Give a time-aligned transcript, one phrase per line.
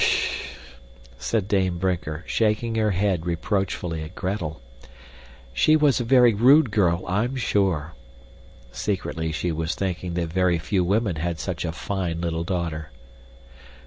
[0.01, 0.45] "S s t!"
[1.19, 4.59] said Dame Brinker, shaking her head reproachfully at Gretel.
[5.53, 7.93] "She was a very rude girl, I'm sure."
[8.71, 12.89] Secretly she was thinking that very few women had such a fine little daughter.